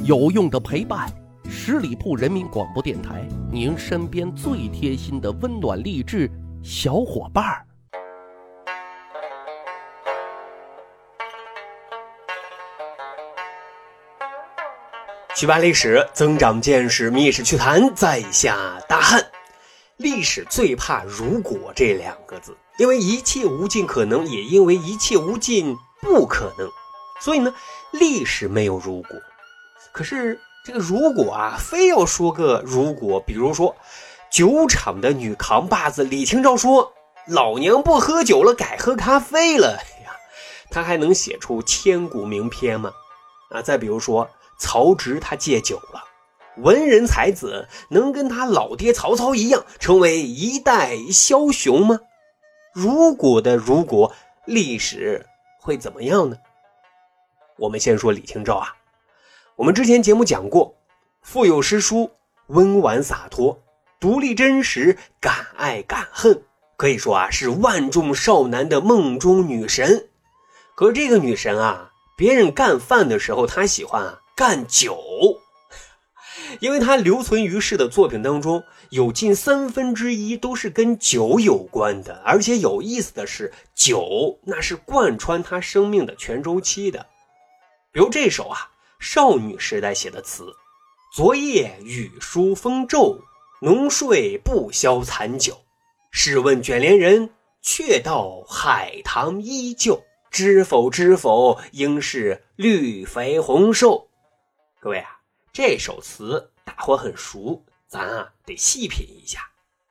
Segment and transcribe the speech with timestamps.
[0.00, 1.06] 有用的陪伴，
[1.50, 6.28] 十里铺人民广播电台，您身边最贴心的温暖励志
[6.64, 7.66] 小伙伴儿。
[15.36, 19.22] 去扒历史，增长见识，密室趣谈，在下大汉。
[19.98, 26.66] 历史最怕“如果”这两个字，因为一切无尽可能，也因为一切无尽不可能。
[27.20, 27.54] 所以呢，
[27.92, 29.10] 历史没有如果。
[29.92, 33.76] 可是这个如果啊，非要说个如果，比如说，
[34.30, 36.94] 酒厂的女扛把子李清照说
[37.28, 39.74] ：“老娘不喝酒了，改喝咖啡了。”
[40.04, 40.16] 呀，
[40.70, 42.92] 他还能写出千古名篇吗？
[43.50, 46.02] 啊，再比如说曹植，他戒酒了，
[46.56, 52.00] 文人才子能跟他老爹曹操一样，成为一代枭雄吗？
[52.72, 54.14] 如果的如果，
[54.46, 55.26] 历史
[55.60, 56.36] 会怎么样呢？
[57.58, 58.74] 我们先说李清照啊。
[59.62, 60.74] 我们之前节目讲过，
[61.22, 62.10] 腹有诗书，
[62.48, 63.62] 温婉洒脱，
[64.00, 66.42] 独立真实，敢爱敢恨，
[66.76, 70.08] 可以说啊是万众少男的梦中女神。
[70.74, 74.98] 可这个女神啊，别人干饭的时候，她喜欢啊干酒，
[76.58, 82.20] 因为她留存于世的作品当中，有近三分之一都是跟酒有关的。
[82.24, 87.06] 而且有意思的是，酒那是贯穿她生命的全周期的。
[87.92, 88.70] 比如这首啊。
[89.02, 90.54] 少女时代写的词
[91.12, 93.18] ：“昨夜雨疏风骤，
[93.60, 95.60] 浓睡不消残酒。
[96.12, 100.04] 试问卷帘人，却道海棠依旧。
[100.30, 104.08] 知否知否，应是绿肥红瘦。”
[104.78, 105.18] 各位啊，
[105.52, 109.40] 这首词大伙很熟，咱啊得细品一下。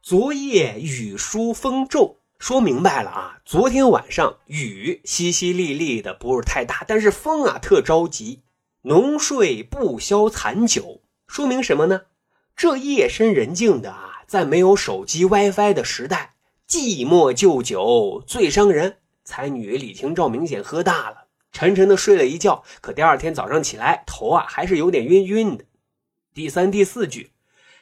[0.00, 8.44] 昨夜雨疏风骤，说明白了啊，昨天晚上雨淅淅沥沥的，不是太大，但是风啊特着急。
[8.82, 12.02] 浓睡不消残酒，说明什么呢？
[12.56, 16.34] 这夜深人静的啊，在没有手机 WiFi 的时代，
[16.68, 18.96] 寂寞就酒最伤人。
[19.24, 25.64] 才女李清照明显喝大了，沉沉的睡了一觉，可第二天早上起来，头啊还是有点晕晕的。
[26.34, 27.30] 第三、第四句，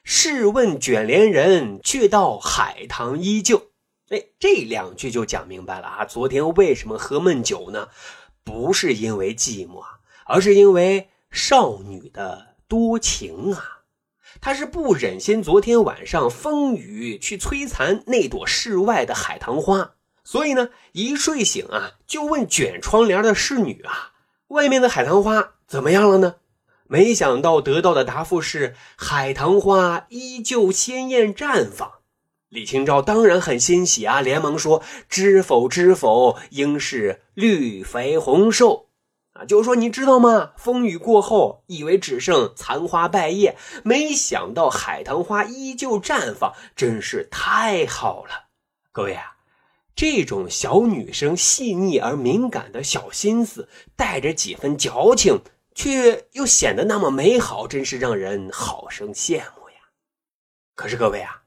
[0.04, 3.70] 试问卷帘人，却道海棠依旧。
[4.10, 7.88] 哎，这两句就讲明白了啊，昨天为什么喝闷酒呢？
[8.44, 9.99] 不是因为寂寞啊。
[10.30, 13.82] 而是因为少女的多情啊，
[14.40, 24.12] 她是不忍心昨天晚上风雨去摧残那朵室外的海棠花，所以呢，一睡醒啊，就问卷窗帘的侍女啊，
[24.48, 26.36] 外面的海棠花怎么样了呢？
[26.86, 31.90] 没想到得到的答复是海棠花依旧鲜艳绽放。
[32.48, 38.86] 李清照当然很欣喜啊，连忙说：“知否知否，应是绿肥红瘦。”
[39.46, 40.52] 就是说，你知道吗？
[40.56, 48.48] 风雨过后，以为只剩残花败叶，没想到海棠花依旧绽放，真是太好了。
[48.92, 49.36] 各位啊，
[49.94, 55.40] 这种小女生细腻而敏感的小心思，带着几分矫情，
[55.74, 59.76] 却又显得那么美好，真是让人好生羡慕呀。
[60.74, 61.42] 可是各位啊，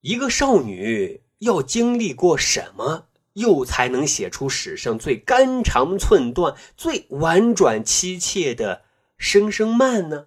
[0.00, 3.06] 一个少女要经历过什么？
[3.34, 8.76] 又才能写出史上最肝肠寸断、最婉转凄切的
[9.16, 10.26] 《声声慢》呢？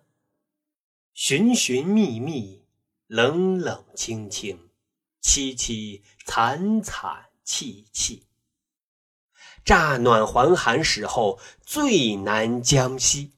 [1.13, 2.63] 寻寻觅觅，
[3.07, 4.69] 冷冷清清，
[5.21, 8.23] 凄凄惨惨戚戚。
[9.63, 13.31] 乍暖还寒时候，最难将息。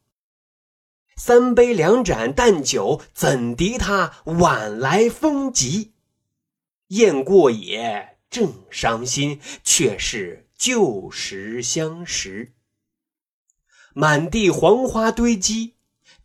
[1.18, 5.94] 三杯两盏淡酒，怎敌他晚来风急？
[6.88, 8.15] 雁过也。
[8.30, 12.54] 正伤心，却是旧时相识。
[13.94, 15.76] 满地黄花堆积，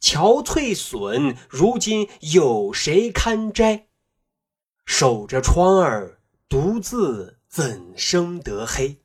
[0.00, 3.86] 憔悴损，如今有谁堪摘？
[4.84, 8.96] 守着窗儿，独自怎生得黑？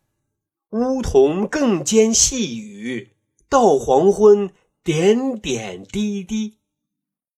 [0.69, 3.15] 梧桐更兼细雨，
[3.47, 4.51] 到黄昏，
[4.83, 6.57] 点点滴滴。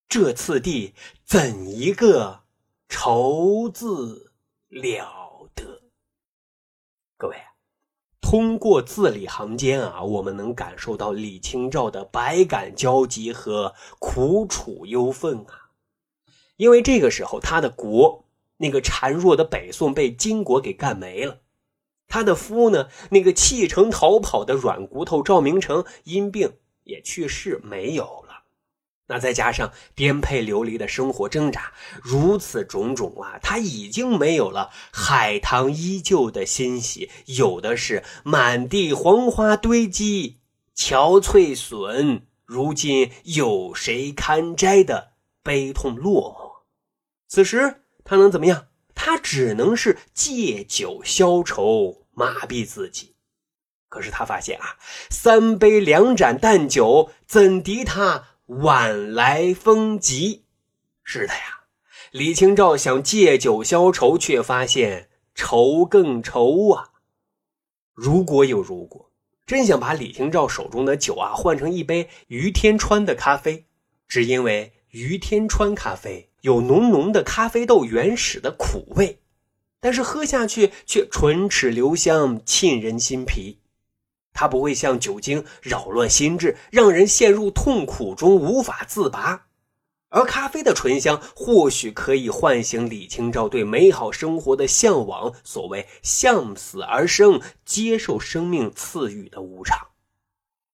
[0.08, 0.94] 这次第，
[1.26, 2.44] 怎一个
[2.88, 4.32] 愁字
[4.70, 5.17] 了？
[7.20, 7.36] 各位，
[8.22, 15.72] 通过字里行间啊，我们能感受到李清照的百感交集和苦楚忧愤啊。
[16.58, 18.26] 因为这个时候，他的国
[18.58, 21.40] 那个孱弱的北宋被金国给干没了，
[22.08, 26.54] 他的夫呢，那个弃城逃跑的软骨头赵明诚因病
[26.84, 28.27] 也去世没有。
[29.08, 31.72] 那再加上颠沛流离的生活挣扎，
[32.02, 40.40] 如此种种啊，他已经没有了海棠依旧的欣喜，有的是满地黄花堆积，
[40.76, 46.64] 憔悴损，如今有谁堪摘的悲痛落寞。
[47.30, 48.68] 此时他能怎么样？
[48.94, 53.16] 他只能是借酒消愁，麻痹自己。
[53.90, 54.76] 可是他发现啊，
[55.10, 60.44] 三杯两盏淡酒，怎敌他晚来风急？
[61.04, 61.66] 是的呀，
[62.12, 66.92] 李清照想借酒消愁，却发现愁更愁啊。
[67.94, 69.12] 如果有如果，
[69.46, 73.66] 真想把李清照手中的酒啊换成一杯于天川的咖啡，
[74.08, 79.20] 只因为于天川咖啡有浓浓的咖啡豆原始的苦味，
[79.82, 83.60] 但是喝下去却唇齿留香，沁人心脾。
[84.40, 89.48] 它不会像酒精扰乱心智，让人陷入痛苦中无法自拔，
[90.10, 95.34] 而咖啡的醇香或许可以唤醒李清照对美好生活的向往。
[95.44, 99.88] 所谓向死而生，接受生命赐予的无常。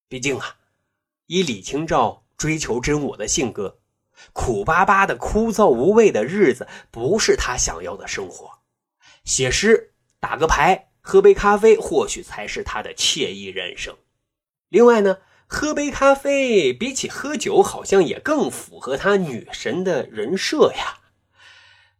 [0.09, 0.57] 毕竟啊，
[1.27, 3.79] 以李清照追求真我的性格，
[4.33, 8.59] 苦巴巴的、枯燥无味的日子不是他想要的生活。
[9.23, 10.89] 写诗，打个牌。
[11.03, 13.95] 喝杯咖啡，或许才是他的惬意人生。
[14.69, 21.01] 另外呢，喝杯咖啡比起喝酒，好像也更符合他女神的人设呀。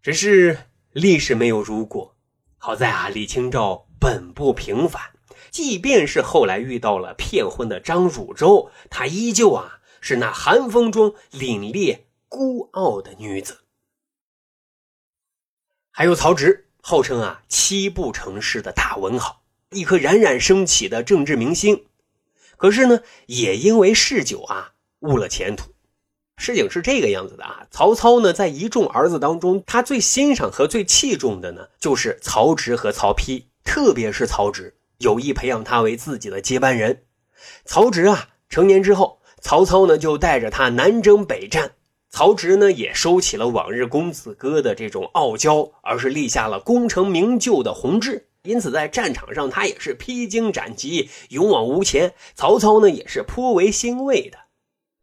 [0.02, 2.16] 只是历史没有如果，
[2.58, 5.02] 好在啊，李清照本不平凡，
[5.52, 13.66] 即便是后来遇到了骗婚的张汝舟，她依旧啊是那寒风中凛冽孤傲的女子。
[15.92, 16.70] 还有曹植。
[16.86, 21.86] 号称啊七步成诗的大文豪，一颗冉冉升起的政治明星，
[22.58, 25.72] 可是呢，也因为嗜酒啊误了前途。
[26.36, 37.06] 事情是这个样子的啊，曹操呢在一众儿子当中，他最欣赏和最器重的呢就是曹植和曹丕，特别是曹植，有意培养他为自己的接班人。
[37.64, 41.76] 曹植啊成年之后，曹操呢就带着他南征北战。
[42.16, 48.28] 曹植呢，也收起了往日公子哥的这种傲娇，而是立下了功成名就的宏志。
[48.44, 52.14] 因此，在战场上，他也是披荆斩棘，勇往无前。
[52.36, 54.38] 曹操呢，也是颇为欣慰的。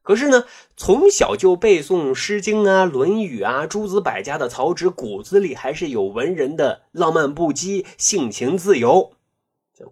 [0.03, 0.45] 可是呢，
[0.77, 9.15] 从小就背诵《诗经》啊、《论语》啊、诸子百家的曹植，骨子里还是有文人的浪漫不羁、性情自由。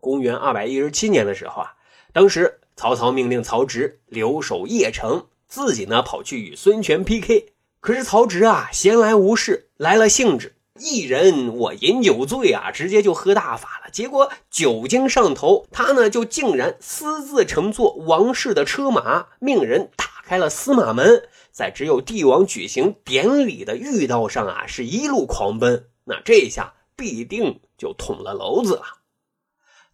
[0.01, 1.73] 公元二百一十七年的时候啊，
[2.13, 5.27] 当时曹操命令曹植留守邺城。
[5.49, 13.91] 自己呢跑去与孙权 PK，可是曹植啊闲来无事，来了兴致，一人我饮酒醉啊，直接就喝大发了。
[13.91, 25.87] 结果酒精上头，他呢就竟然私自乘坐王室的车马，命人打开了司马门，在只有帝王举行典礼的御道上啊，是一路狂奔。
[26.05, 28.83] 那这下必定就捅了娄子了。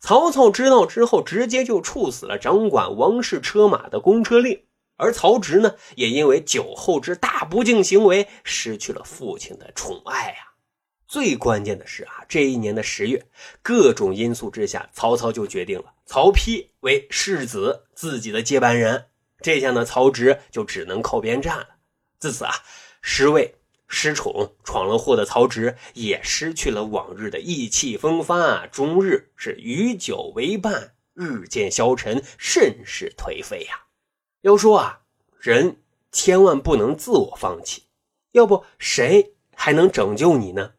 [0.01, 4.61] 曹操知道之后，直接就处死了掌管王室车马的公车令。
[4.97, 10.55] 而曹植呢，也因为酒后之大不敬行为，失去了父亲的宠爱啊。
[11.07, 13.27] 最关键的是啊，这一年的十月，
[13.63, 19.07] 各种因素之下，曹操就决定了曹丕为世子，自己的接班人。
[19.41, 21.69] 这下呢，曹植就只能靠边站了。
[22.19, 22.55] 自此啊，
[23.03, 23.57] 失位
[23.87, 33.83] 失宠、闯了祸的曹植，也失去了往日的意气风发，终日是与酒为伴，日渐消沉，甚是颓废呀。
[34.45, 35.01] 要说啊，
[35.41, 35.79] 人
[36.13, 37.85] 千万不能自我放弃，
[38.33, 40.73] 要不谁还能拯救你呢？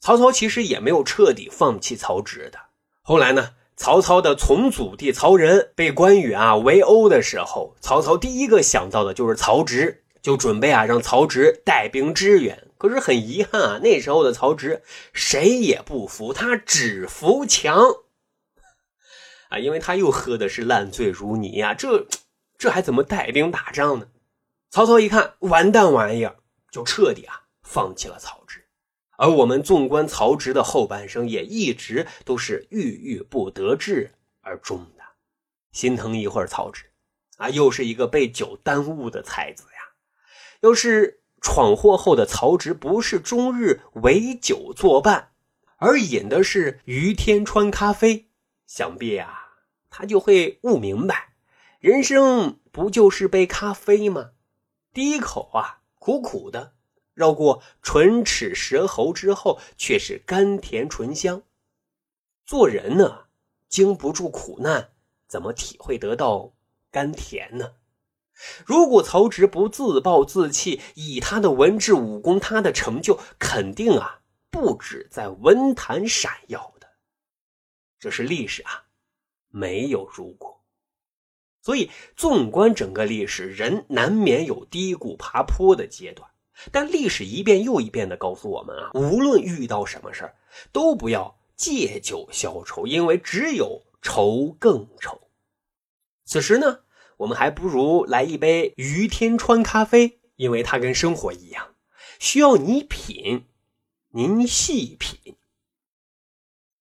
[0.00, 2.58] 曹操其实也没有彻底放弃曹植的。
[3.02, 12.66] 后来呢，曹操的从祖弟曹仁被关羽啊围殴的时候，曹操第一个想到的就是曹植，就准备啊让曹植带兵支援。
[12.78, 17.78] 可是很遗憾啊，那时候的曹植谁也不服，他只服强
[19.50, 22.06] 啊，因为他又喝的是烂醉如泥呀，这。
[22.58, 24.08] 这还怎么带兵打仗呢？
[24.70, 26.36] 曹操一看完蛋玩意儿，
[26.70, 28.66] 就彻底啊放弃了曹植。
[29.18, 35.04] 而我们纵观曹植的后半生，也一直都是郁郁不得志而终的。
[35.72, 36.84] 心疼一会儿曹植
[37.36, 39.80] 啊，又是一个被酒耽误的才子呀。
[40.60, 45.32] 要是闯祸后的曹植不是终日围酒作伴，
[45.76, 48.28] 而饮的是于天川咖啡，
[48.66, 49.52] 想必啊
[49.88, 51.35] 他就会悟明白。
[51.80, 54.30] 人生不就是杯咖啡吗？
[54.94, 56.72] 第一口啊，苦苦的，
[57.12, 61.42] 绕过唇齿舌喉之后，却是甘甜醇香。
[62.46, 63.26] 做人呢，
[63.68, 64.88] 经不住苦难，
[65.28, 66.54] 怎么体会得到
[66.90, 67.74] 甘甜呢？
[68.64, 76.88] 如果曹植不自暴自弃，以他的文治武功，他的成就肯定啊，不止在文坛闪耀的。
[77.98, 78.86] 这是历史啊，
[79.48, 80.55] 没有如果。
[81.66, 86.30] 所以，纵观整个历史，人难免有低谷爬坡的阶段。
[86.70, 90.36] 但历史一遍又一遍地告诉我们啊，无论遇到什么事儿，
[90.70, 95.20] 都不要借酒消愁，因为只有愁更愁。
[96.24, 96.82] 此时呢，
[97.16, 101.74] 我们还不如来一杯于天川咖啡，因为它跟生活一样，
[102.20, 103.44] 需要你品，
[104.10, 105.34] 您细品。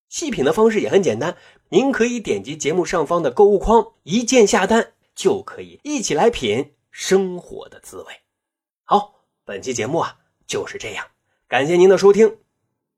[0.08, 1.36] 细品的方式也很简单，
[1.76, 8.06] 您可以点击节目上方的购物框，一键下单，就可以一起来品生活的滋味。
[8.86, 9.26] 好。
[9.44, 10.18] 本期节目啊
[10.48, 11.06] 就是这样，
[11.50, 12.45] 感谢您的收听。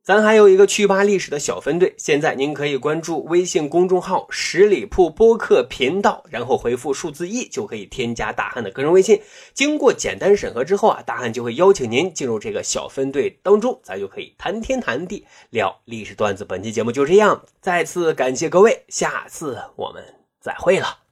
[0.08, 9.22] 咱还有一个趣吧历史的小分队，现在您可以关注微信公众号“十里铺播客频道”，然后回复数字一就可以添加大汉的个人微信。
[9.54, 16.46] 经过简单审核之后啊，大汉就会邀请您进入这个小分队当中，咱就可以谈天谈地聊历史段子。
[16.46, 20.02] 本期节目就这样，再次感谢各位，下次我们
[20.40, 21.07] 再会了。